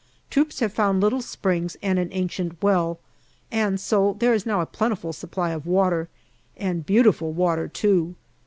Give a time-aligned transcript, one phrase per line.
[0.31, 2.97] Troops have found little springs and an ancient well,
[3.51, 6.09] and so there is now a plentiful supply of water
[6.57, 8.15] and beautiful water too.